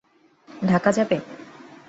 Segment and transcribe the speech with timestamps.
[0.63, 1.17] ঢাকা যাবে?